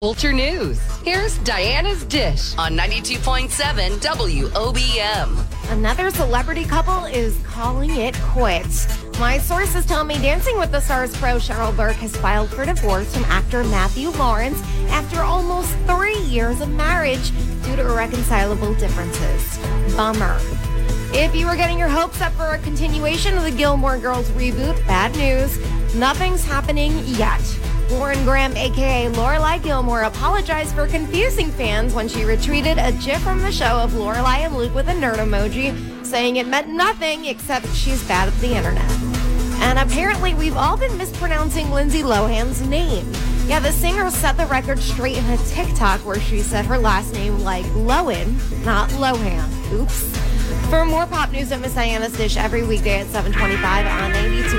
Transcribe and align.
Culture 0.00 0.32
News. 0.32 0.80
Here's 1.02 1.38
Diana's 1.38 2.04
Dish 2.04 2.56
on 2.56 2.76
92.7 2.76 3.98
WOBM. 3.98 5.72
Another 5.72 6.10
celebrity 6.10 6.64
couple 6.64 7.06
is 7.06 7.36
calling 7.44 7.90
it 7.90 8.14
quits. 8.20 8.86
My 9.18 9.38
sources 9.38 9.84
tell 9.84 10.04
me 10.04 10.14
Dancing 10.18 10.56
with 10.56 10.70
the 10.70 10.78
Stars 10.78 11.16
pro 11.16 11.38
Cheryl 11.38 11.76
Burke 11.76 11.96
has 11.96 12.16
filed 12.16 12.48
for 12.48 12.64
divorce 12.64 13.12
from 13.12 13.24
actor 13.24 13.64
Matthew 13.64 14.10
Lawrence 14.10 14.62
after 14.90 15.22
almost 15.22 15.74
three 15.88 16.20
years 16.20 16.60
of 16.60 16.70
marriage 16.70 17.32
due 17.64 17.74
to 17.74 17.82
irreconcilable 17.82 18.74
differences. 18.74 19.58
Bummer. 19.96 20.38
If 21.12 21.34
you 21.34 21.44
were 21.44 21.56
getting 21.56 21.76
your 21.76 21.88
hopes 21.88 22.20
up 22.20 22.32
for 22.34 22.54
a 22.54 22.58
continuation 22.58 23.36
of 23.36 23.42
the 23.42 23.50
Gilmore 23.50 23.98
Girls 23.98 24.30
reboot, 24.30 24.76
bad 24.86 25.16
news. 25.16 25.58
Nothing's 25.96 26.44
happening 26.44 26.92
yet. 27.04 27.42
Lauren 27.90 28.22
Graham, 28.24 28.54
aka 28.56 29.06
Lorelai 29.12 29.62
Gilmore, 29.62 30.02
apologized 30.02 30.74
for 30.74 30.86
confusing 30.86 31.50
fans 31.50 31.94
when 31.94 32.06
she 32.06 32.20
retweeted 32.20 32.76
a 32.76 32.92
GIF 33.02 33.20
from 33.22 33.40
the 33.40 33.50
show 33.50 33.78
of 33.78 33.92
Lorelai 33.92 34.40
and 34.40 34.54
Luke 34.54 34.74
with 34.74 34.88
a 34.88 34.92
nerd 34.92 35.16
emoji, 35.16 36.04
saying 36.04 36.36
it 36.36 36.46
meant 36.46 36.68
nothing 36.68 37.24
except 37.24 37.66
she's 37.74 38.06
bad 38.06 38.28
at 38.28 38.34
the 38.40 38.54
internet. 38.54 38.90
And 39.60 39.78
apparently, 39.78 40.34
we've 40.34 40.56
all 40.56 40.76
been 40.76 40.96
mispronouncing 40.98 41.70
Lindsay 41.70 42.02
Lohan's 42.02 42.60
name. 42.60 43.10
Yeah, 43.46 43.60
the 43.60 43.72
singer 43.72 44.10
set 44.10 44.36
the 44.36 44.46
record 44.46 44.78
straight 44.78 45.16
in 45.16 45.24
a 45.24 45.38
TikTok 45.38 46.00
where 46.00 46.20
she 46.20 46.42
said 46.42 46.66
her 46.66 46.78
last 46.78 47.14
name 47.14 47.40
like 47.40 47.64
Lohan, 47.66 48.36
not 48.64 48.90
Lohan. 48.90 49.72
Oops. 49.72 50.18
For 50.68 50.84
more 50.84 51.06
pop 51.06 51.32
news 51.32 51.50
at 51.52 51.60
Miss 51.60 51.74
Diana's 51.74 52.12
Dish 52.12 52.36
every 52.36 52.62
weekday 52.62 53.00
at 53.00 53.06
725 53.06 53.86
on 53.86 54.12
92. 54.12 54.58